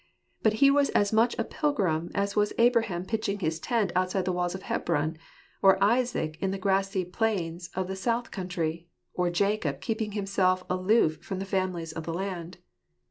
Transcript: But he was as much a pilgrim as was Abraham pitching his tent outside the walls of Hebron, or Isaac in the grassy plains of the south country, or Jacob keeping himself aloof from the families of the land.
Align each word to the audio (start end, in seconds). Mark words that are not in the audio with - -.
But 0.41 0.53
he 0.53 0.71
was 0.71 0.89
as 0.97 1.13
much 1.13 1.37
a 1.37 1.43
pilgrim 1.43 2.09
as 2.15 2.35
was 2.35 2.53
Abraham 2.57 3.05
pitching 3.05 3.37
his 3.37 3.59
tent 3.59 3.91
outside 3.95 4.25
the 4.25 4.31
walls 4.31 4.55
of 4.55 4.63
Hebron, 4.63 5.15
or 5.61 5.77
Isaac 5.79 6.39
in 6.41 6.49
the 6.49 6.57
grassy 6.57 7.05
plains 7.05 7.69
of 7.75 7.87
the 7.87 7.95
south 7.95 8.31
country, 8.31 8.87
or 9.13 9.29
Jacob 9.29 9.79
keeping 9.79 10.13
himself 10.13 10.63
aloof 10.71 11.21
from 11.23 11.37
the 11.37 11.45
families 11.45 11.91
of 11.91 12.05
the 12.05 12.15
land. 12.15 12.57